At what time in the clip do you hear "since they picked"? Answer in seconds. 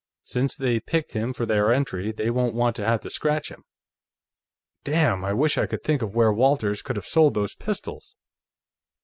0.23-1.13